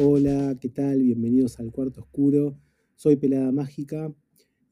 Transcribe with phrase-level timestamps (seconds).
[0.00, 1.02] Hola, ¿qué tal?
[1.02, 2.56] Bienvenidos al Cuarto Oscuro.
[2.94, 4.14] Soy Pelada Mágica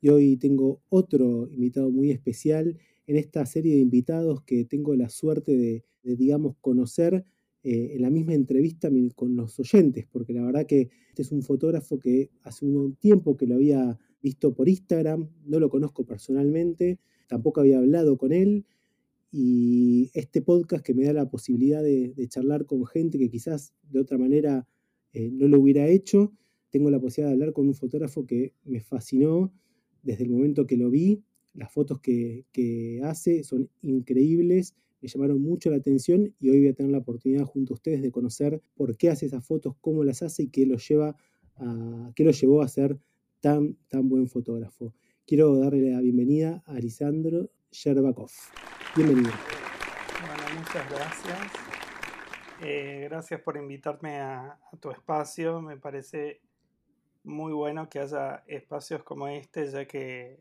[0.00, 5.08] y hoy tengo otro invitado muy especial en esta serie de invitados que tengo la
[5.08, 7.24] suerte de, digamos, conocer
[7.64, 11.42] eh, en la misma entrevista con los oyentes, porque la verdad que este es un
[11.42, 17.00] fotógrafo que hace un tiempo que lo había visto por Instagram, no lo conozco personalmente,
[17.26, 18.64] tampoco había hablado con él,
[19.32, 23.98] y este podcast que me da la posibilidad de, charlar con gente que quizás de
[23.98, 24.68] otra manera
[25.16, 26.30] eh, no lo hubiera hecho,
[26.68, 29.50] tengo la posibilidad de hablar con un fotógrafo que me fascinó
[30.02, 31.22] desde el momento que lo vi.
[31.54, 36.74] Las fotos que, hace son increíbles, me llamaron mucho la atención y hoy voy a
[36.74, 40.20] tener la oportunidad junto a ustedes de conocer por qué hace esas fotos, cómo las
[40.22, 41.16] hace y qué lo, lleva
[41.56, 42.98] a, qué lo llevó a ser
[43.40, 44.92] tan, tan buen fotógrafo.
[45.26, 48.30] Quiero darle la bienvenida a Alisandro Sherbakov.
[48.94, 49.30] Bienvenido.
[49.30, 51.85] Bueno, muchas gracias.
[52.62, 55.60] Eh, gracias por invitarme a, tu espacio.
[55.60, 56.40] Me parece
[57.24, 60.40] muy bueno que haya espacios como este, ya que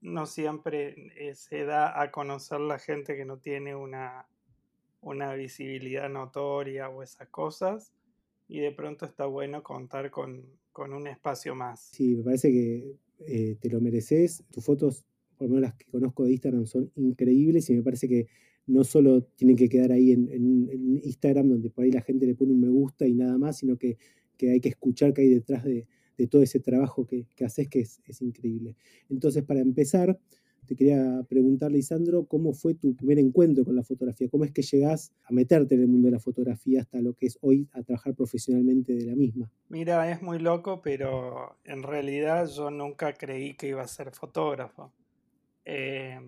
[0.00, 4.26] no siempre se da a conocer la gente que no tiene una,
[5.00, 7.92] una visibilidad notoria o esas cosas.
[8.48, 10.44] Y de pronto está bueno contar con,
[10.74, 11.88] un espacio más.
[11.92, 14.44] Sí, me parece que eh, te lo mereces.
[14.52, 15.04] Tus fotos,
[15.38, 18.26] por lo menos las que conozco de Instagram, son increíbles y me parece que
[18.66, 22.52] no solo tienen que quedar ahí en, Instagram, donde por ahí la gente le pone
[22.52, 23.96] un me gusta y nada más, sino que,
[24.40, 25.86] hay que escuchar que hay detrás de,
[26.30, 28.74] todo ese trabajo que, haces, que es, increíble.
[29.08, 30.18] Entonces, para empezar,
[30.66, 34.28] te quería preguntar, Lisandro, ¿cómo fue tu primer encuentro con la fotografía?
[34.28, 37.26] ¿Cómo es que llegás a meterte en el mundo de la fotografía hasta lo que
[37.26, 39.50] es hoy a trabajar profesionalmente de la misma?
[39.68, 44.90] Mira, es muy loco, pero en realidad yo nunca creí que iba a ser fotógrafo.
[45.64, 46.18] Eh,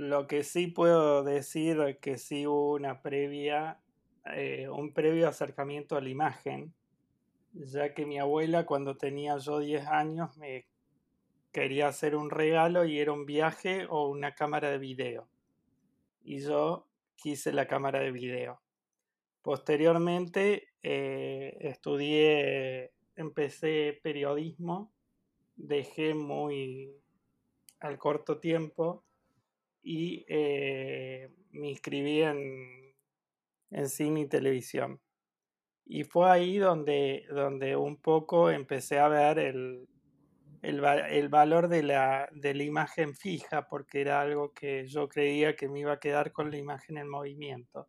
[0.00, 3.82] lo que sí puedo decir es que sí hubo una previa,
[4.34, 6.72] eh, un previo acercamiento a la imagen,
[7.52, 10.66] ya que mi abuela cuando tenía yo 10 años me
[11.52, 15.28] quería hacer un regalo y era un viaje o una cámara de video.
[16.22, 18.62] Y yo quise la cámara de video.
[19.42, 24.94] Posteriormente eh, estudié, empecé periodismo,
[25.56, 26.90] dejé muy
[27.80, 29.04] al corto tiempo
[29.82, 32.94] y eh, me inscribí en,
[33.70, 35.00] en, cine y televisión.
[35.86, 39.88] Y fue ahí donde, donde un poco empecé a ver el,
[40.62, 45.56] el, el valor de la, de la, imagen fija, porque era algo que yo creía
[45.56, 47.88] que me iba a quedar con la imagen en movimiento.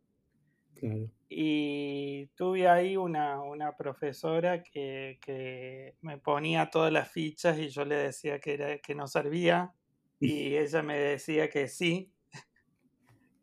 [1.28, 7.84] Y tuve ahí una, una profesora que, que, me ponía todas las fichas y yo
[7.84, 9.72] le decía que, era, que no servía
[10.22, 12.12] y ella me decía que sí.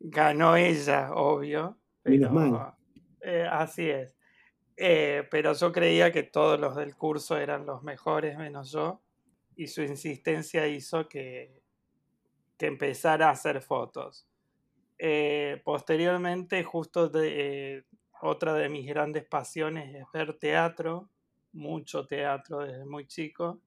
[0.00, 1.78] Ganó ella, obvio.
[2.02, 2.76] Pero,
[3.20, 4.16] eh, así es.
[4.76, 9.02] Eh, pero yo creía que todos los del curso eran los mejores, menos yo.
[9.56, 11.62] Y su insistencia hizo que,
[12.56, 14.26] que empezara a hacer fotos.
[14.98, 17.84] Eh, posteriormente, justo de,
[18.22, 21.10] otra de mis grandes pasiones es ver teatro,
[21.52, 23.60] mucho teatro desde muy chico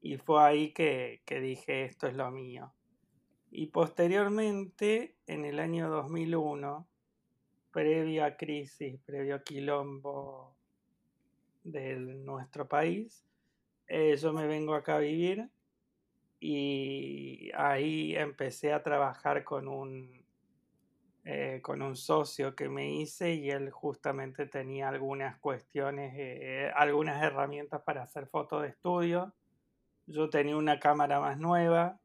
[0.00, 2.72] Y fue ahí que, que dije esto es lo mío.
[3.50, 6.86] Y posteriormente, en el año 2001,
[7.76, 10.56] previa crisis, previo quilombo
[11.62, 13.22] de nuestro país,
[13.86, 15.50] eh, yo me vengo acá a vivir
[16.40, 20.24] y ahí empecé a trabajar con un
[21.26, 27.22] eh, con un socio que me hice y él justamente tenía algunas cuestiones, eh, algunas
[27.22, 29.34] herramientas para hacer fotos de estudio.
[30.06, 32.00] Yo tenía una cámara más nueva,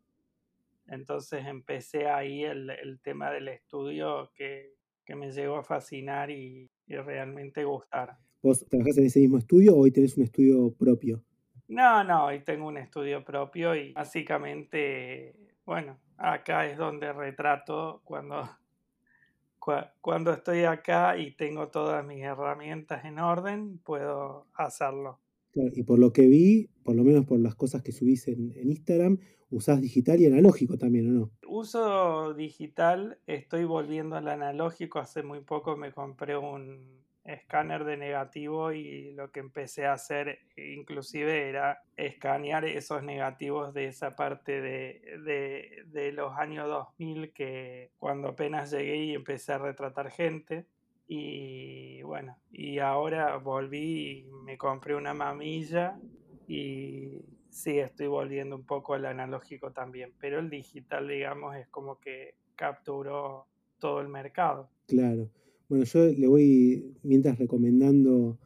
[0.88, 6.70] entonces empecé ahí el, el tema del estudio que, que, me llegó a fascinar y,
[6.88, 8.18] y realmente gustar.
[8.42, 11.24] ¿Vos trabajás en ese mismo estudio o hoy tenés un estudio propio?
[11.68, 18.50] No, no, hoy tengo un estudio propio y básicamente, bueno, acá es donde retrato cuando
[20.02, 25.20] cuando estoy acá y tengo todas mis herramientas en orden, puedo hacerlo.
[25.54, 29.20] Y por lo que vi, por lo menos por las cosas que subís en, Instagram,
[29.50, 31.32] usás digital y analógico también, ¿o no?
[31.48, 35.00] Uso digital, estoy volviendo al analógico.
[35.00, 40.40] Hace muy poco me compré un, escáner de negativo y lo que empecé a hacer
[40.58, 47.92] inclusive era escanear esos negativos de esa parte de, de, de, los años 2000 que
[47.98, 50.66] cuando apenas llegué y empecé a retratar gente
[51.14, 56.00] y bueno y ahora volví y me compré una mamilla
[56.48, 57.20] y
[57.50, 62.36] sí estoy volviendo un poco al analógico también pero el digital digamos es como que
[62.56, 63.46] capturó
[63.78, 65.30] todo el mercado claro
[65.68, 68.40] bueno, yo le voy mientras recomendando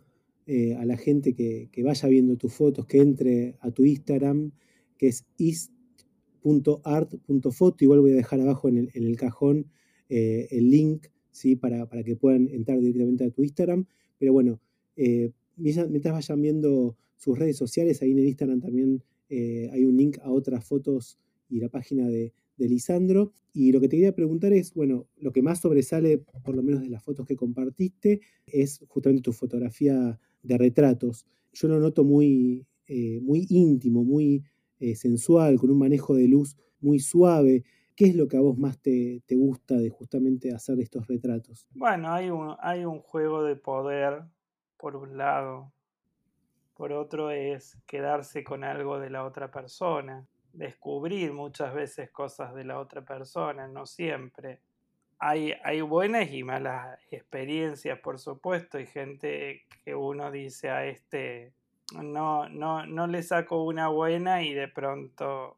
[0.48, 4.52] eh, a la gente que, que, vaya viendo tus fotos, que entre a tu Instagram,
[4.96, 7.84] que es ist.art.foto.
[7.84, 9.72] Igual voy a dejar abajo en el, en el cajón
[10.08, 11.56] eh, el link ¿sí?
[11.56, 13.86] para, para, que puedan entrar directamente a tu Instagram.
[14.18, 14.60] Pero bueno,
[14.96, 19.98] eh, mientras vayan viendo sus redes sociales, ahí en el Instagram también eh, hay un
[19.98, 23.34] link a otras fotos y la página de, de Lisandro.
[23.54, 26.82] Y lo que te quería preguntar es, bueno, lo que más sobresale, por lo menos
[26.82, 31.26] de las fotos que compartiste, es justamente tu fotografía de retratos.
[31.54, 34.44] Yo lo noto muy, eh, muy íntimo, muy
[34.94, 37.64] sensual, con un manejo de luz muy suave.
[37.96, 41.68] ¿Qué es lo que a vos más te, te gusta de justamente hacer estos retratos?
[41.74, 44.24] Bueno, hay un, hay un juego de poder,
[44.78, 45.72] por un lado.
[46.74, 52.64] Por otro es quedarse con algo de la otra persona descubrir muchas veces cosas de
[52.64, 54.62] la otra persona, no siempre.
[55.20, 61.54] Hay, hay buenas y malas experiencias, por supuesto, y gente que uno dice a este,
[61.94, 65.58] no, no, no le saco una buena y de pronto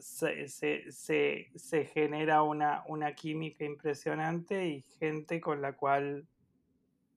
[0.00, 6.26] se, se, se, se genera una, una química impresionante y gente con la cual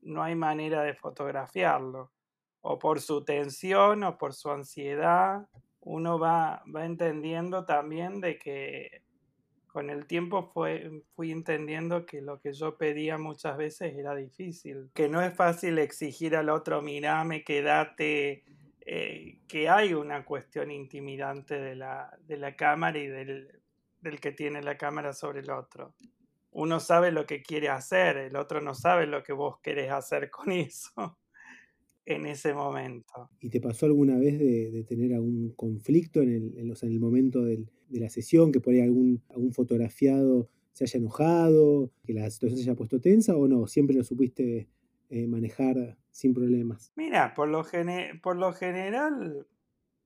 [0.02, 2.12] no hay manera de fotografiarlo,
[2.62, 5.48] o por su tensión o por su ansiedad
[5.82, 9.02] uno va, va entendiendo también de que
[9.68, 14.92] con el tiempo fue, fui entendiendo que lo que yo pedía muchas veces era difícil,
[14.94, 18.44] que no es fácil exigir al otro, mirame, quédate,
[18.94, 23.48] eh, que hay una cuestión intimidante de la, de la cámara y del,
[24.02, 25.96] del que tiene la cámara sobre el otro.
[26.52, 30.30] Uno sabe lo que quiere hacer, el otro no sabe lo que vos querés hacer
[30.30, 31.18] con eso
[32.06, 33.30] en ese momento.
[33.40, 37.46] ¿Y te pasó alguna vez de, tener algún conflicto en el, en, en el momento
[37.46, 42.30] del, de la sesión, que por ahí algún, algún fotografiado se haya enojado, que la
[42.30, 43.68] situación se haya puesto tensa o no?
[43.68, 44.68] ¿Siempre lo supiste
[45.12, 46.92] eh, manejar sin problemas?
[46.96, 49.46] Mira, por lo, gene por lo general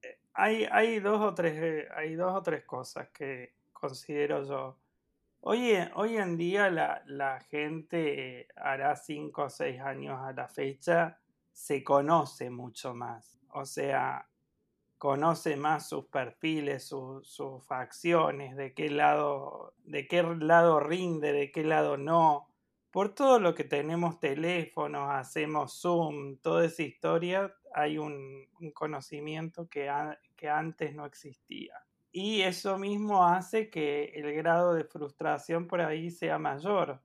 [0.02, 4.78] eh, hay, hay, dos o tres, eh, hay dos o tres cosas que considero yo.
[5.42, 11.20] Hoy, hoy en día la, la gente hará cinco o seis años a la fecha
[11.56, 13.40] se conoce mucho más.
[13.54, 14.28] O sea,
[14.98, 21.52] conoce más sus perfiles, su, sus facciones, de qué lado, de qué lado rinde, de
[21.52, 22.50] qué lado no.
[22.96, 29.92] Por todo lo que tenemos teléfonos, hacemos Zoom, toda esa historia, hay un, conocimiento que,
[30.38, 31.74] que antes no existía.
[32.14, 37.02] Y eso mismo hace que el grado de frustración por ahí sea mayor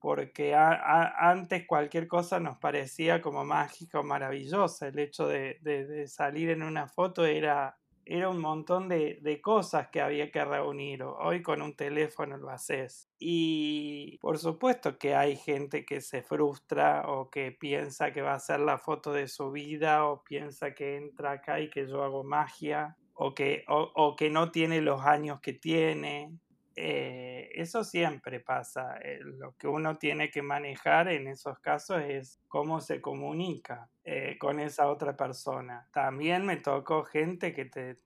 [0.00, 4.88] porque antes cualquier cosa nos parecía como mágica o maravillosa.
[4.88, 10.00] El hecho de salir en una foto era, era un montón de, de, cosas que
[10.00, 11.02] había que reunir.
[11.02, 13.10] Hoy con un teléfono lo haces.
[13.18, 18.40] Y por supuesto que hay gente que se frustra o que piensa que va a
[18.40, 22.24] ser la foto de su vida o piensa que entra acá y que yo hago
[22.24, 26.38] magia o que, o, o que no tiene los años que tiene
[26.76, 28.98] eh, eso siempre pasa.
[29.02, 34.36] Eh, lo que uno tiene que manejar en esos casos es cómo se comunica eh,
[34.38, 35.88] con esa otra persona.
[35.92, 37.98] También me tocó gente que te...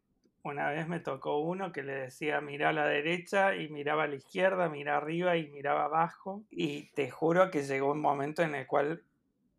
[0.45, 4.07] Una vez me tocó uno que le decía mira a la derecha y miraba a
[4.07, 6.45] la izquierda, mira arriba y miraba abajo.
[6.51, 9.03] Y te juro que llegó un momento en el cual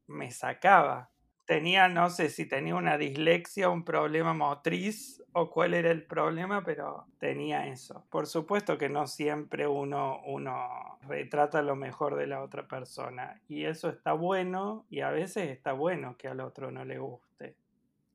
[0.07, 1.09] me sacaba
[1.49, 6.63] tenía, no sé si tenía una dislexia, un problema motriz o cuál era el problema,
[6.63, 8.05] pero tenía eso.
[8.11, 13.65] Por supuesto que no siempre uno, uno retrata lo mejor de la otra persona y
[13.65, 17.55] eso está bueno y a veces está bueno que al otro no le guste.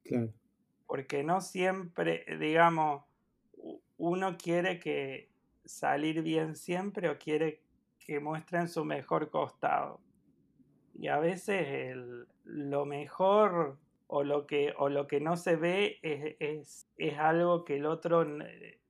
[0.04, 0.32] Claro.
[0.86, 3.02] Porque no siempre, digamos,
[3.96, 5.28] uno quiere que
[5.64, 7.62] salir bien siempre o quiere
[7.98, 10.03] que muestren su mejor costado.
[10.94, 11.96] Y a veces
[12.44, 17.76] lo mejor o lo que, o lo que no se ve es, es, algo que
[17.76, 18.26] el otro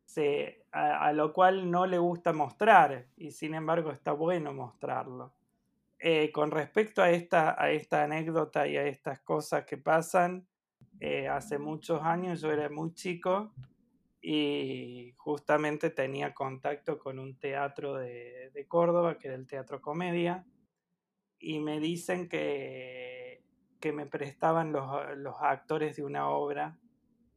[0.05, 5.33] se, a, lo cual no le gusta mostrar y sin embargo está bueno mostrarlo.
[5.99, 10.47] Eh, con respecto a esta, a esta anécdota y a estas cosas que pasan,
[11.01, 13.53] eh, hace muchos años yo era muy chico
[14.21, 20.45] y justamente tenía contacto con un teatro de, de Córdoba, que era el Teatro Comedia,
[21.45, 23.43] y me dicen que,
[23.81, 26.79] que me prestaban los, los, actores de una obra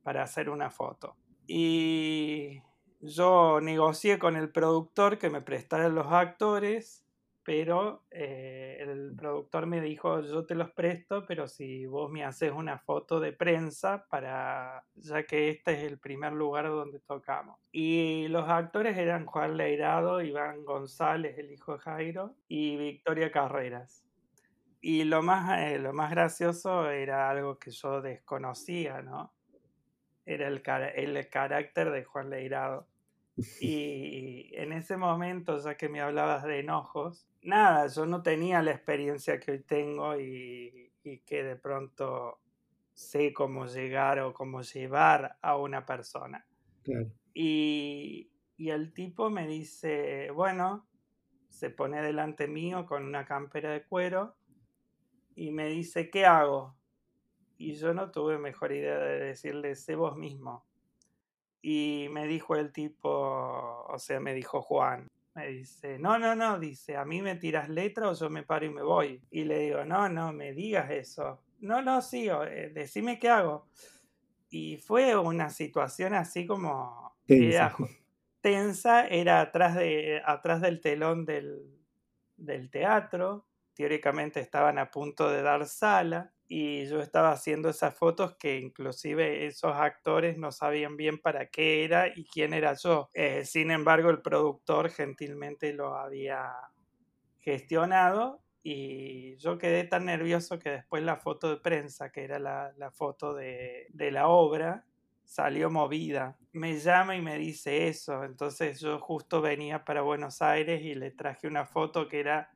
[0.04, 1.18] para hacer una foto.
[1.46, 2.62] Y
[3.02, 7.04] yo negocié con el productor que me prestara los actores
[7.48, 12.51] pero eh, el productor me dijo, yo te los presto, pero si vos me haces
[12.51, 17.58] una foto de prensa, para ya que este es el primer lugar donde tocamos.
[17.72, 24.04] Y los actores eran Juan Leirado, Iván González, el hijo de Jairo, y Victoria Carreras.
[24.82, 29.32] Y lo más, eh, lo más gracioso era algo que yo desconocía, ¿no?
[30.25, 32.89] Era el, el carácter de Juan Leirado.
[33.62, 38.72] Y en ese momento, ya que me hablabas de enojos, nada, yo no tenía la
[38.72, 40.91] experiencia que hoy tengo y,
[41.25, 42.41] que de pronto
[42.94, 46.46] sé cómo llegar o cómo llevar a una persona.
[47.34, 50.88] Y, y, el tipo me dice, bueno,
[51.50, 54.36] se pone delante mío con una campera de cuero
[55.36, 56.75] y me dice, ¿qué hago?
[57.58, 60.67] Y yo no tuve mejor idea de decirle, sé vos mismo.
[61.62, 66.60] Y me dijo el tipo, o sea, me dijo Juan, me dice, no, no, no,
[66.60, 69.22] dice, a mí me tiras letra o yo me paro y me voy.
[69.30, 71.44] Y le digo, no, no, me digas eso.
[71.60, 73.68] No, no, sí, eh, decime qué hago.
[74.50, 77.76] Y fue una situación así como tensa, era,
[78.42, 81.78] tensa, era atrás, de, atrás del telón del,
[82.38, 83.46] del teatro.
[83.74, 89.46] Teóricamente estaban a punto de dar sala y yo estaba haciendo esas fotos que inclusive
[89.48, 93.10] esos actores no sabían bien para qué era y quién era yo.
[93.13, 96.54] Eh, sin embargo, el productor gentilmente lo había
[97.39, 102.72] gestionado y yo quedé tan nervioso que después la foto de prensa, que era la,
[102.77, 104.86] la foto de, de la obra,
[105.25, 106.38] salió movida.
[106.54, 108.24] Me llama y me dice eso.
[108.24, 112.51] Entonces yo justo venía para Buenos Aires y le traje una foto que era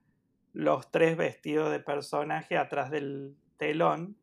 [0.54, 4.16] los tres vestidos de personaje atrás del, telón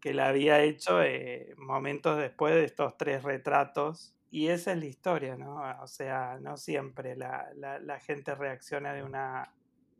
[0.00, 4.14] que la había hecho eh, momentos después de estos tres retratos.
[4.30, 5.60] Y esa es la historia, ¿no?
[5.82, 9.52] O sea, no siempre la, la, gente reacciona de una,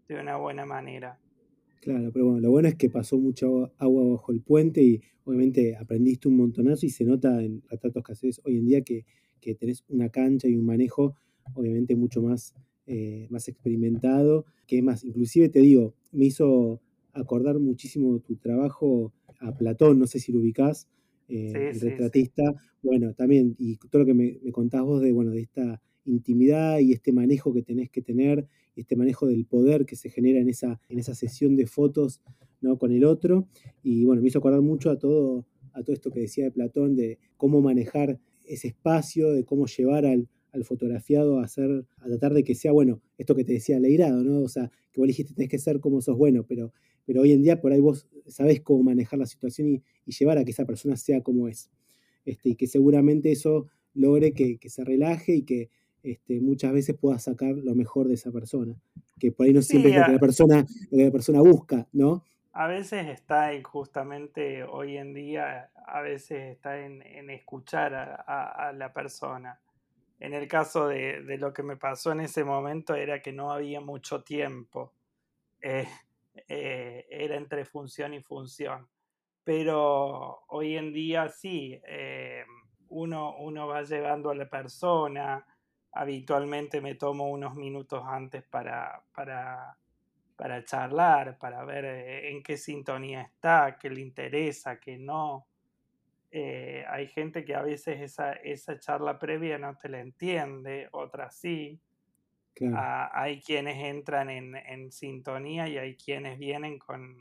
[0.08, 1.18] de una buena manera.
[1.82, 3.46] Claro, pero bueno, lo bueno es que pasó mucha
[3.78, 8.12] agua bajo el puente y obviamente aprendiste un montonazo y se nota en retratos que
[8.12, 9.04] haces hoy en día que,
[9.40, 11.16] que tenés una cancha y un manejo
[11.54, 12.54] obviamente mucho más,
[12.86, 16.80] eh, más experimentado, que más, inclusive te digo, me hizo
[17.20, 20.88] acordar muchísimo tu trabajo a Platón, no sé si lo ubicás,
[21.28, 22.42] eh, el retratista.
[22.82, 26.92] Bueno, también, y todo lo que me, contás vos de, bueno, de esta intimidad y
[26.92, 30.80] este manejo que tenés que tener, este manejo del poder que se genera en esa,
[30.88, 32.20] en esa sesión de fotos
[32.60, 32.78] ¿no?
[32.78, 33.46] con el otro.
[33.82, 36.96] Y bueno, me hizo acordar mucho a todo, a todo esto que decía de Platón,
[36.96, 42.34] de cómo manejar ese espacio, de cómo llevar al, al fotografiado a hacer, a tratar
[42.34, 44.40] de que sea, bueno, esto que te decía Leirado, ¿no?
[44.40, 46.72] O sea, que vos dijiste tenés que ser como sos bueno, pero,
[47.06, 50.44] pero hoy en día por ahí vos sabés cómo manejar la situación y, llevar a
[50.44, 51.70] que esa persona sea como es.
[52.24, 55.70] Este, y que seguramente eso logre que, se relaje y que
[56.02, 58.74] este, muchas veces pueda sacar lo mejor de esa persona.
[59.20, 62.24] Que por ahí no siempre es lo que, la persona, la persona busca, ¿no?
[62.52, 68.92] A veces está en justamente hoy en día, a veces está en, escuchar a la
[68.92, 69.60] persona
[70.20, 73.80] en el caso de, lo que me pasó en ese momento era que no había
[73.80, 74.92] mucho tiempo.
[75.62, 75.88] Eh,
[76.48, 78.88] eh, era entre función y función.
[79.44, 82.44] Pero hoy en día sí, eh,
[82.88, 85.46] uno, uno va llevando a la persona.
[85.92, 89.76] Habitualmente me tomo unos minutos antes para, para,
[90.36, 91.84] para charlar, para ver
[92.26, 95.46] en qué sintonía está, qué le interesa, qué no.
[96.32, 101.36] Eh, hay gente que a veces esa, esa charla previa no te la entiende, otras
[101.36, 101.80] sí.
[102.74, 107.16] Ah, hay quienes entran en, en, sintonía y hay quienes vienen con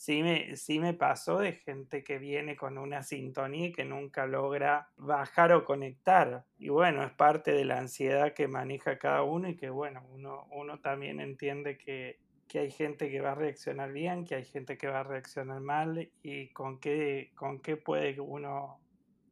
[0.00, 4.24] sí me, sí me pasó de gente que viene con una sintonía y que nunca
[4.24, 6.46] logra bajar o conectar.
[6.58, 10.46] Y bueno, es parte de la ansiedad que maneja cada uno y que bueno, uno,
[10.52, 14.78] uno también entiende que, que hay gente que va a reaccionar bien, que hay gente
[14.78, 18.80] que va a reaccionar mal y con qué, con qué puede uno,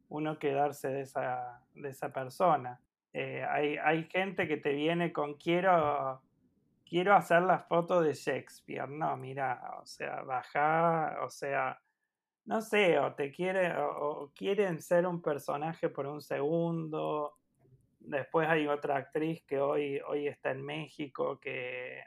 [0.09, 2.79] uno quedarse de esa, de esa persona.
[3.13, 6.21] Eh, hay, hay gente que te viene con quiero,
[6.85, 8.87] quiero hacer la foto de Shakespeare.
[8.87, 11.79] No, mira, o sea, baja, o sea,
[12.45, 17.37] no sé, o te quiere, o quieren ser un personaje por un segundo.
[17.99, 22.03] Después hay otra actriz que hoy, hoy está en México que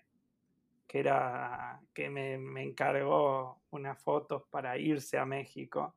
[0.93, 5.97] que era que me, encargó unas fotos para irse a México.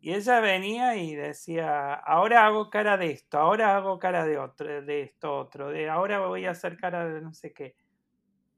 [0.00, 4.82] Y ella venía y decía, ahora hago cara de esto, ahora hago cara de otro,
[4.82, 7.76] de esto otro, de ahora voy a hacer cara de no sé qué.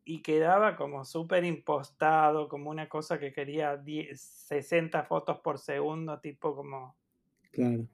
[0.07, 3.83] Y quedaba como súper impostado, como una cosa que quería
[4.15, 6.97] 60 fotos por segundo, tipo como...
[7.53, 7.87] Claro.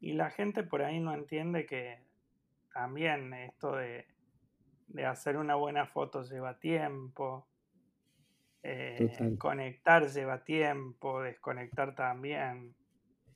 [0.00, 2.02] Y la gente por ahí no entiende que
[2.72, 4.06] también esto de
[4.92, 7.46] de hacer una buena foto lleva tiempo.
[8.64, 12.74] Eh, conectar lleva tiempo, desconectar también.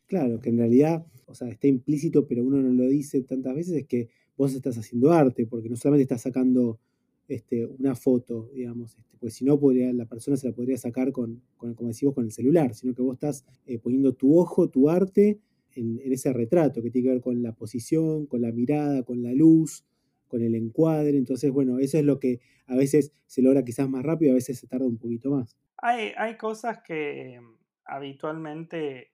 [0.06, 3.75] Claro, que en realidad, o sea, está implícito, pero uno no lo dice tantas veces,
[3.75, 6.78] es que vos estás haciendo arte, porque no solamente estás sacando
[7.26, 11.11] este, una foto, digamos, este, pues si no, podría, la persona se la podría sacar
[11.11, 14.88] con, como decimos, con el celular, sino que vos estás eh, poniendo tu ojo, tu
[14.88, 15.40] arte
[15.75, 19.23] en, en, ese retrato, que tiene que ver con la posición, con la mirada, con
[19.25, 19.85] la luz,
[20.28, 21.16] con el encuadre.
[21.16, 24.59] Entonces, bueno, eso es lo que a veces se logra quizás más rápido, a veces
[24.59, 25.56] se tarda un poquito más.
[25.78, 27.40] Hay, hay cosas que
[27.85, 29.12] habitualmente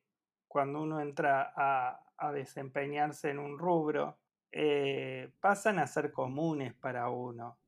[0.49, 1.99] cuando uno entra a,
[2.33, 4.16] desempeñarse en un rubro,
[4.52, 7.59] eh, pasan a ser comunes para uno.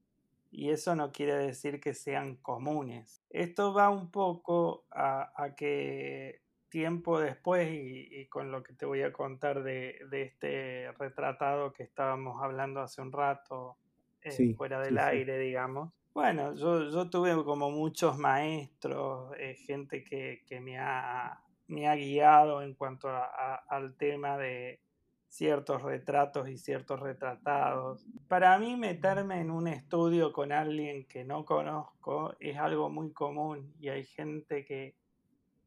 [0.52, 3.24] Y eso no quiere decir que sean comunes.
[3.30, 6.43] Esto va un poco a, a que
[6.74, 12.42] tiempo después y, con lo que te voy a contar de, este retratado que estábamos
[12.42, 13.76] hablando hace un rato,
[14.22, 15.92] eh, fuera del aire, digamos.
[16.12, 22.74] Bueno, yo, tuve como muchos maestros, eh, gente que, me, ha, me, ha, guiado en
[22.74, 24.80] cuanto al tema de
[25.28, 28.04] ciertos retratos y ciertos retratados.
[28.26, 33.72] Para mí meterme en un estudio con alguien que no conozco es algo muy común
[33.78, 34.96] y hay gente que,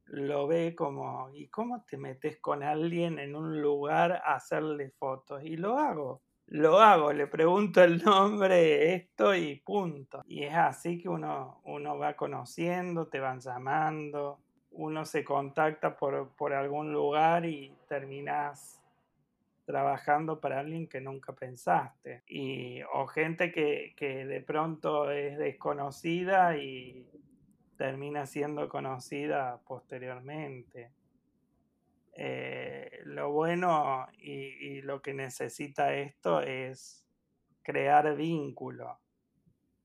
[0.09, 5.43] lo ve como, ¿y cómo te metes con alguien en un lugar a hacerle fotos?
[5.43, 10.23] Y lo hago, lo hago, le pregunto el nombre, esto y punto.
[10.27, 14.39] Y es así que uno, uno va conociendo, te van llamando,
[14.71, 18.81] uno se contacta por, por algún lugar y terminas
[19.65, 22.23] trabajando para alguien que nunca pensaste.
[22.27, 27.05] Y, o gente que, que de pronto es desconocida y
[27.77, 30.91] termina siendo conocida posteriormente.
[32.13, 37.05] Eh, lo bueno y, lo que necesita esto es
[37.61, 38.99] crear vínculo.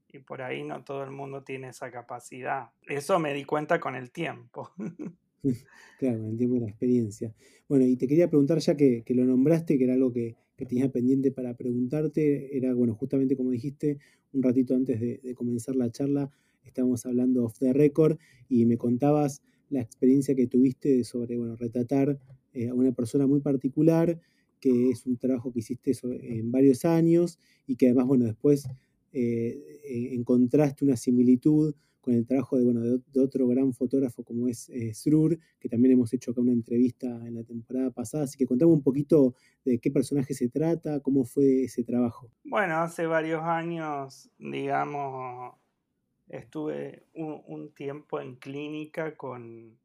[0.09, 2.71] Y por ahí no todo el mundo tiene esa capacidad.
[2.87, 4.71] Eso me di cuenta con el tiempo.
[5.99, 7.35] claro, con el tiempo y la experiencia.
[7.69, 11.33] Bueno, y te quería preguntar ya que, lo nombraste, que era algo que, tenía pendiente
[11.33, 13.99] para preguntarte, era, bueno, justamente como dijiste
[14.33, 16.31] un ratito antes de comenzar la charla,
[16.65, 22.19] estábamos hablando off the record y me contabas la experiencia que tuviste sobre, bueno, retratar
[22.53, 24.21] eh, a una persona muy particular,
[24.61, 28.69] que es un trabajo que hiciste en varios años y que además, bueno, después
[29.13, 34.49] eh, eh, encontraste una similitud con el trabajo de, bueno, de, otro gran fotógrafo como
[34.49, 38.47] es Srur, que también hemos hecho acá una entrevista en la temporada pasada, así que
[38.47, 42.29] contame un poquito de qué personaje se trata, cómo fue ese trabajo.
[42.45, 45.55] Bueno, hace varios años, digamos,
[46.33, 49.79] estuve un, tiempo en clínica con,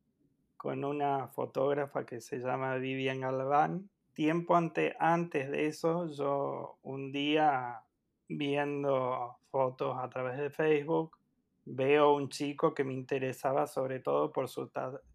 [0.56, 3.90] con, una fotógrafa que se llama Vivian Galván.
[4.14, 7.84] Tiempo ante, antes de eso, yo un día
[8.30, 11.18] viendo fotos a través de Facebook,
[11.66, 14.72] veo un chico que me interesaba sobre todo por sus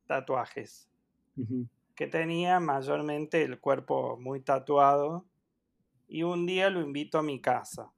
[0.07, 0.88] tatuajes,
[1.95, 5.25] que tenía mayormente el cuerpo muy tatuado,
[6.09, 7.90] y un día lo invito a mi casa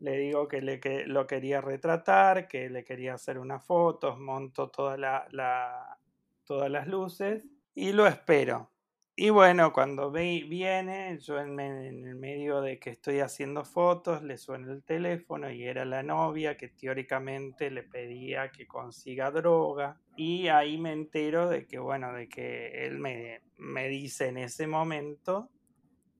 [0.00, 4.68] le digo que, le, que lo quería retratar, que le quería hacer unas fotos, monto
[4.68, 5.98] toda la,
[6.44, 8.70] todas las luces y lo espero.
[9.16, 14.36] Y bueno, cuando ve, viene, yo en, el medio de que estoy haciendo fotos, le
[14.36, 20.00] suena el teléfono y era la novia que teóricamente le pedía que consiga droga.
[20.16, 24.66] Y ahí me entero de que, bueno, de que él me, me dice en ese
[24.66, 25.48] momento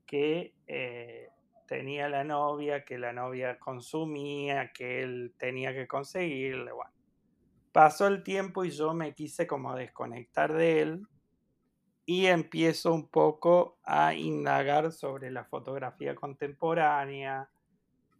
[0.06, 1.30] que eh,
[1.66, 6.92] tenía la novia, que la novia consumía, que él tenía que conseguirle, bueno.
[7.72, 11.06] pasó el tiempo y yo me quise como desconectar de él
[12.06, 17.50] y empiezo un poco a indagar sobre la fotografía contemporánea,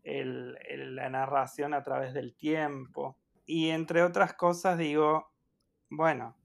[0.04, 5.30] la narración a través del tiempo y entre otras cosas digo,
[5.90, 6.36] bueno,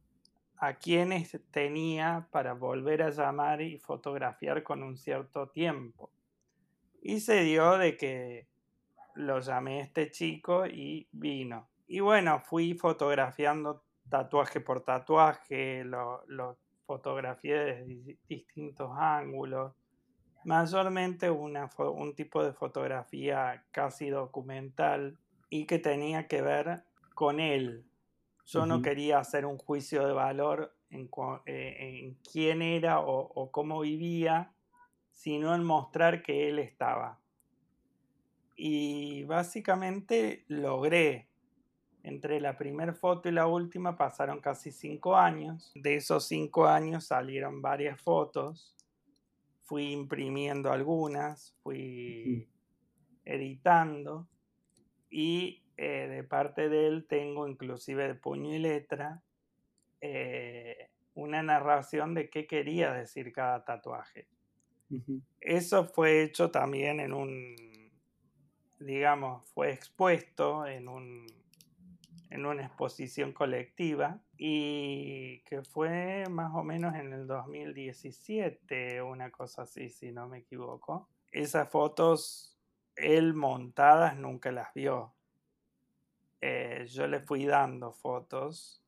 [0.58, 6.12] a quienes tenía para volver a llamar y fotografiar con un cierto tiempo.
[7.02, 8.48] Y se dio de que
[9.16, 11.70] lo llamé a este chico y vino.
[11.88, 19.74] Y bueno, fui fotografiando tatuaje por tatuaje, lo, lo fotografié desde distintos ángulos.
[20.44, 26.84] Mayormente una, un tipo de fotografía casi documental y que tenía que ver
[27.14, 27.86] con él.
[28.46, 31.10] Yo no quería hacer un juicio de valor en,
[31.46, 34.52] eh, quién era o, cómo vivía,
[35.20, 37.20] sino en mostrar que él estaba.
[38.56, 41.28] Y básicamente logré.
[42.04, 45.74] Entre la primera foto y la última pasaron casi cinco años.
[45.76, 48.74] De esos cinco años salieron varias fotos.
[49.64, 52.48] Fui imprimiendo algunas, fui
[53.26, 54.26] editando
[55.10, 59.22] y eh, de parte de él tengo inclusive de puño y letra
[60.00, 64.30] eh, una narración de qué quería decir cada tatuaje.
[65.40, 67.56] Eso fue hecho también en un,
[68.80, 71.28] digamos, fue expuesto en, un,
[72.30, 79.64] en una exposición colectiva y que fue más o menos en el 2017, una cosa
[79.64, 81.08] así, si no me equivoco.
[81.32, 82.58] Esas fotos,
[82.96, 85.14] él montadas nunca las vio.
[86.42, 88.82] Eh, yo le fui dando fotos,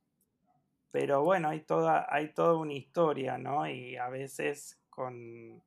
[0.90, 3.68] pero bueno, hay toda, hay toda una historia, ¿no?
[3.68, 5.62] Y a veces con,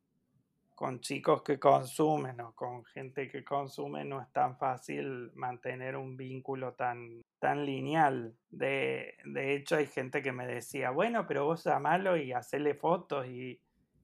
[0.76, 6.18] con chicos que consumen o con gente que consume no es tan fácil mantener un
[6.18, 8.36] vínculo tan, tan lineal.
[8.50, 13.26] De, de hecho, hay gente que me decía, bueno, pero vos llamalo y hacele fotos
[13.28, 13.62] y,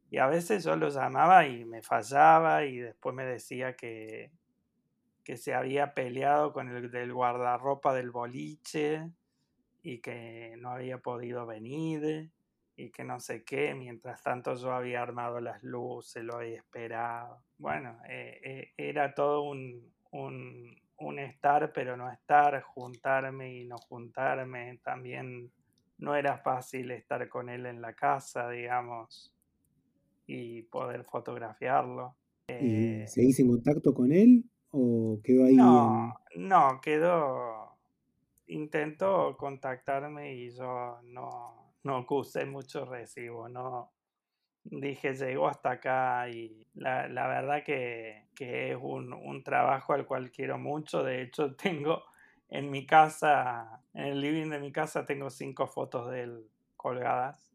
[0.10, 4.32] y a veces yo lo llamaba y me fallaba y después me decía que,
[5.26, 9.12] que se había peleado con el del guardarropa del boliche
[9.84, 12.32] y que no había podido venir
[12.76, 17.44] y que no sé qué, mientras tanto yo había armado las luces, lo había esperado.
[17.58, 23.78] Bueno, eh, eh, era todo un, un, un, estar pero no estar, juntarme y no
[23.78, 25.52] juntarme, también
[25.98, 29.34] no era fácil estar con él en la casa, digamos,
[30.26, 32.16] y poder fotografiarlo.
[32.48, 34.44] ¿Y eh, seguís en contacto con él?
[34.72, 35.56] ¿O quedó ahí?
[35.56, 37.78] No, no, quedó.
[38.48, 43.92] Intentó contactarme y yo no, no acusé mucho recibo, no.
[44.64, 50.06] Dije, llegó hasta acá y la, la verdad que, que es un, un, trabajo al
[50.06, 51.04] cual quiero mucho.
[51.04, 52.04] De hecho, tengo
[52.50, 57.52] en mi casa, en el living de mi casa, tengo cinco fotos de él colgadas.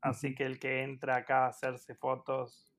[0.00, 2.72] Así que el que entra acá a hacerse fotos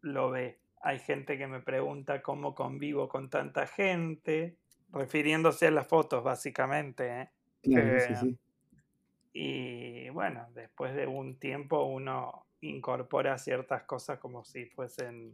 [0.00, 0.60] lo ve.
[0.82, 4.56] Hay gente que me pregunta cómo convivo con tanta gente,
[4.90, 7.22] refiriéndose a las fotos básicamente.
[7.22, 7.30] ¿eh?
[7.62, 8.38] Claro, sí, sí.
[9.38, 15.30] Y bueno, después de un tiempo uno incorpora ciertas cosas como si fuesen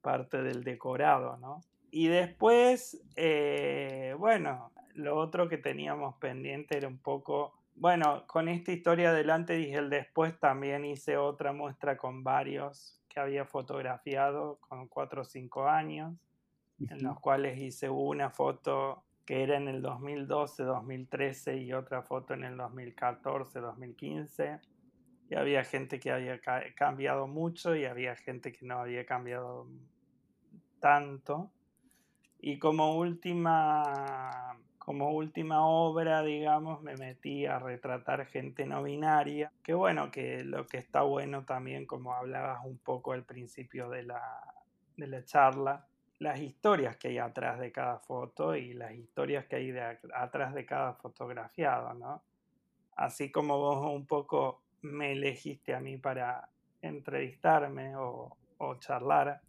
[0.00, 1.60] parte del decorado, ¿no?
[1.90, 8.70] Y después, eh, bueno, lo otro que teníamos pendiente era un poco, bueno, con esta
[8.70, 14.86] historia adelante dije el después también hice otra muestra con varios que había fotografiado con
[14.86, 16.14] 4 o 5 años,
[16.88, 22.34] en los cuales hice una foto que era en el 2012, 2013 y otra foto
[22.34, 24.60] en el 2014, 2015.
[25.30, 26.40] Y había gente que había
[26.74, 29.66] cambiado mucho y había gente que no había cambiado
[30.80, 31.50] tanto.
[32.40, 39.74] Y como última como última obra, digamos, me metí a retratar gente no binaria, que
[39.74, 44.20] bueno, que lo que está bueno también, como hablabas un poco al principio de la,
[44.96, 45.86] de la charla,
[46.22, 50.54] las historias que hay atrás de cada foto y las historias que hay de, atrás
[50.54, 52.22] de cada fotografiado, ¿no?
[52.94, 56.48] Así como vos un poco me elegiste a mí para
[56.80, 59.40] entrevistarme o, o charlar,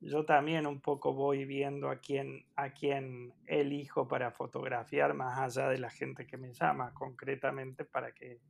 [0.00, 5.68] yo también un poco voy viendo a quién, a quién elijo para fotografiar, más allá
[5.68, 8.40] de la gente que me llama concretamente para que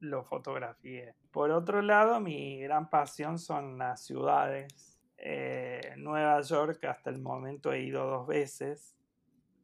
[0.00, 1.14] lo fotografíe.
[1.30, 4.89] Por otro lado, mi gran pasión son las ciudades.
[5.22, 8.96] Eh, Nueva York hasta el momento he ido dos veces.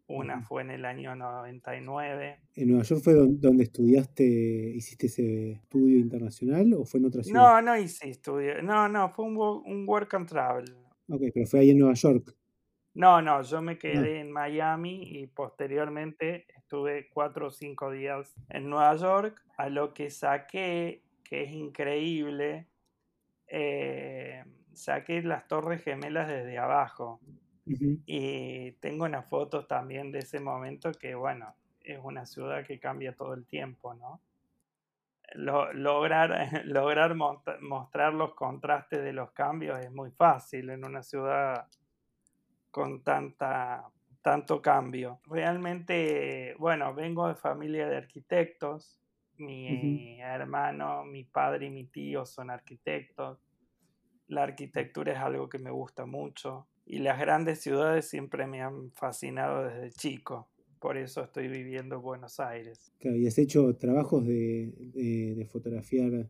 [0.09, 2.38] Una fue en el año 99.
[2.55, 7.40] ¿En Nueva York fue donde estudiaste, hiciste ese estudio internacional o fue en otra ciudad?
[7.40, 8.62] No, no hice estudio.
[8.62, 10.77] No, no, fue un, un work and travel
[11.09, 12.37] Ok, pero fue ahí en Nueva York.
[12.95, 18.71] No, no, yo me quedé en Miami y posteriormente estuve cuatro o cinco días en
[18.71, 22.69] Nueva York, a lo que saqué, que es increíble,
[23.49, 24.42] eh,
[24.77, 27.21] saqué las Torres Gemelas desde abajo.
[28.07, 33.15] Y tengo unas fotos también de ese momento que, bueno, es una ciudad que cambia
[33.15, 34.21] todo el tiempo, ¿no?
[35.35, 41.67] lograr lograr mostrar los contrastes de los cambios es muy fácil en una ciudad
[42.71, 45.21] con tanta, tanto cambio.
[45.25, 49.01] Realmente, bueno, vengo de familia de arquitectos.
[49.39, 53.45] Mi hermano, mi padre y mi tío son arquitectos.
[54.29, 56.67] La arquitectura es algo que me gusta mucho.
[56.85, 60.49] Y las grandes ciudades siempre me han fascinado desde chico.
[60.79, 62.93] Por eso estoy viviendo en Buenos Aires.
[63.01, 66.29] ¿Y has hecho trabajos de, de, fotografiar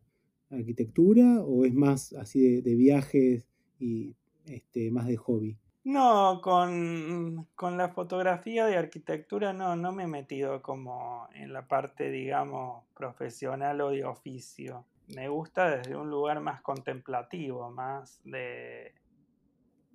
[0.49, 3.47] arquitectura o es más así de, viajes
[3.79, 5.57] y este, más de hobby?
[5.83, 12.09] No, con, la fotografía de arquitectura no, no me he metido como en la parte,
[12.09, 14.85] digamos, profesional o de oficio.
[15.15, 18.93] Me gusta desde un lugar más contemplativo, más de,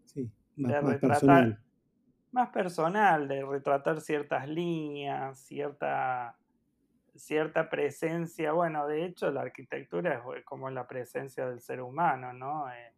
[0.05, 1.63] sí, más, retratar, personal.
[2.31, 6.37] más personal, de retratar ciertas líneas, cierta,
[7.15, 8.53] cierta presencia.
[8.53, 12.71] Bueno, de hecho la arquitectura es como la presencia del ser humano, ¿no?
[12.71, 12.93] Eh,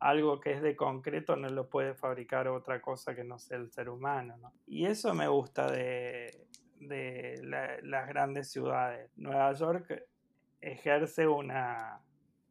[0.00, 3.70] algo que es de concreto no lo puede fabricar otra cosa que no sea el
[3.70, 4.36] ser humano.
[4.38, 4.52] ¿no?
[4.66, 6.46] Y eso me gusta de,
[6.80, 9.10] las grandes ciudades.
[9.16, 10.02] Nueva York
[10.60, 12.00] ejerce una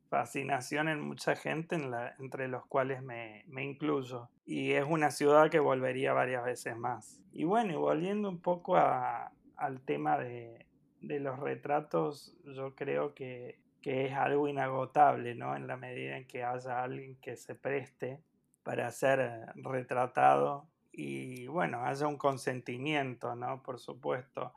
[0.09, 1.77] fascinación en mucha gente,
[2.19, 4.29] entre los cuales me, incluyo.
[4.45, 7.21] Y es una ciudad que volvería varias veces más.
[7.31, 10.65] Y bueno, y volviendo un poco al tema de,
[11.01, 15.55] de los retratos, yo creo que que es algo inagotable, ¿no?
[15.55, 18.21] En la medida en que haya alguien que se preste
[18.63, 23.63] para ser retratado y, bueno, haya un consentimiento, ¿no?
[23.63, 24.53] Por supuesto.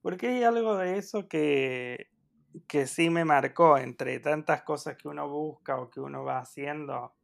[0.00, 2.08] Porque hay algo de eso que,
[2.66, 7.14] que sí me marcó entre tantas cosas que uno busca o que uno va haciendo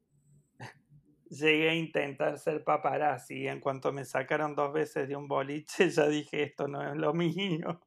[1.31, 5.91] llegué a intentar ser paparazzi y en cuanto me sacaron dos veces de un boliche
[5.91, 7.81] ya dije esto no es lo mío.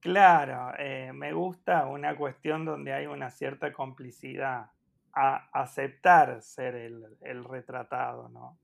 [0.00, 4.70] claro, eh, me gusta una cuestión donde hay una cierta complicidad,
[5.18, 8.58] a aceptar ser el, retratado, ¿no?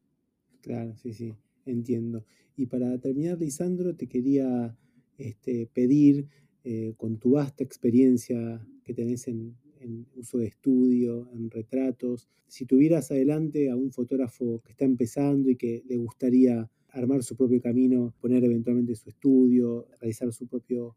[0.63, 2.25] Claro, sí, sí, entiendo.
[2.57, 4.77] Y para terminar, Lisandro, te quería
[5.19, 6.29] este, pedir,
[6.67, 9.55] eh, con tu vasta experiencia que tenés en,
[10.17, 12.27] uso de estudio, en retratos.
[12.47, 17.37] Si tuvieras adelante a un fotógrafo que está empezando y que le gustaría armar su
[17.37, 20.97] propio camino, poner eventualmente su estudio, realizar su propio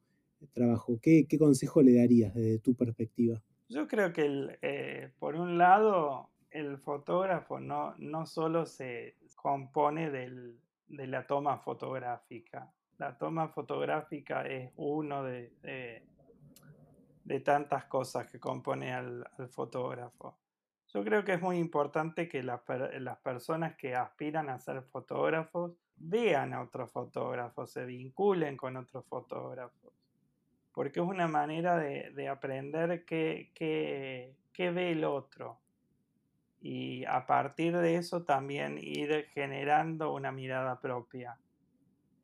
[0.54, 3.44] trabajo, ¿qué, consejo le darías desde tu perspectiva?
[3.68, 11.08] Yo creo que eh, por un lado el fotógrafo no, no solo se compone de
[11.08, 12.72] la toma fotográfica.
[12.98, 15.52] La toma fotográfica es uno de,
[17.28, 20.38] de tantas cosas que compone al, fotógrafo.
[20.94, 22.62] Yo creo que es muy importante que las
[23.22, 29.92] personas que aspiran a ser fotógrafos vean a otros fotógrafos, se vinculen con otros fotógrafos,
[30.72, 35.60] porque es una manera de, aprender qué, ve el otro
[36.62, 41.38] y a partir de eso también ir generando una mirada propia.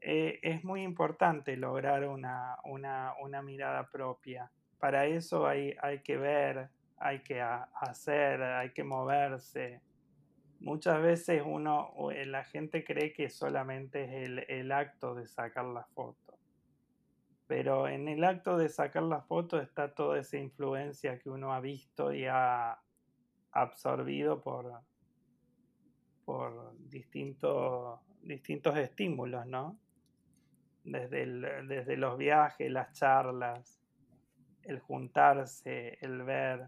[0.06, 4.52] Eh, es muy importante lograr una, una mirada propia
[4.84, 9.82] para eso hay, hay que ver, hay que hacer, hay que moverse.
[10.60, 15.64] Muchas veces uno, eh, la gente cree que solamente es el, el acto de sacar
[15.64, 16.38] la foto.
[17.48, 21.62] Pero en el acto de sacar la foto está toda esa influencia que uno ha
[21.62, 22.78] visto y ha
[23.54, 24.82] absorbido por,
[26.26, 29.80] por distintos, distintos estímulos, ¿no?
[30.84, 31.26] Desde,
[31.68, 33.80] desde los viajes, las charlas,
[34.64, 36.68] el juntarse, el ver.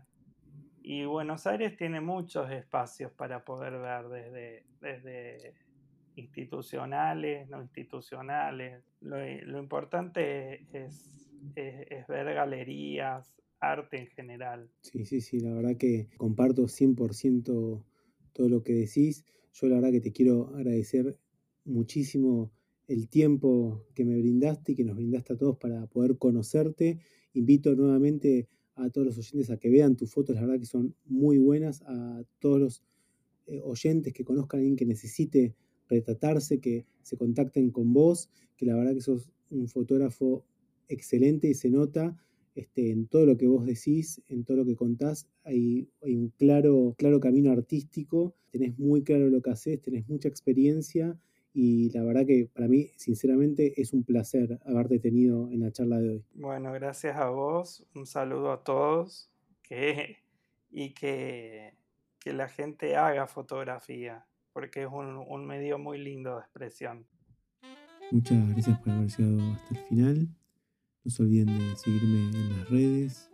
[0.82, 5.54] Y Buenos Aires tiene muchos espacios para poder ver desde, desde
[6.15, 8.84] institucionales, no institucionales.
[9.01, 14.69] Lo, importante es, es, ver galerías, arte en general.
[14.82, 17.84] Sí, sí, sí, la verdad que comparto 100%
[18.34, 19.25] todo lo que decís.
[19.54, 21.17] Yo la verdad que te quiero agradecer
[21.63, 22.51] muchísimo
[22.88, 27.00] el tiempo que me brindaste y que nos brindaste a todos para poder conocerte.
[27.34, 30.95] Invito nuevamente a todos los oyentes a que vean tus fotos, la verdad que son
[31.06, 32.84] muy buenas, a todos los
[33.48, 35.56] eh, oyentes que conozcan a alguien que necesite
[35.88, 40.43] retratarse, que se contacten con vos, que la verdad que sos un fotógrafo
[40.88, 42.17] excelente y se nota
[42.56, 46.30] este, en todo lo que vos decís, en todo lo que contás, hay, hay, un
[46.30, 51.19] claro, claro camino artístico, tenés muy claro lo que haces, tenés mucha experiencia
[51.58, 56.02] y la verdad que para mí, sinceramente, es un placer haberte tenido en la charla
[56.02, 56.26] de hoy.
[56.34, 59.32] Bueno, gracias a vos, un saludo a todos
[59.63, 60.18] que,
[60.70, 61.74] y que,
[62.20, 67.08] que la gente haga fotografía, porque es un, un medio muy lindo de expresión.
[68.12, 70.28] Muchas gracias por haber llegado hasta el final.
[71.06, 73.32] No se olviden de seguirme en las redes,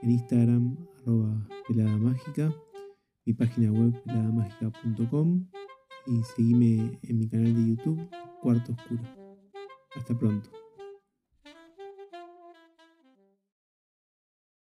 [0.00, 2.54] en Instagram, arroba pelada mágica,
[3.24, 5.48] mi página web peladamagica.com
[6.06, 8.08] y seguime en mi canal de YouTube,
[8.42, 9.02] Cuarto Oscuro.
[9.96, 10.50] Hasta pronto.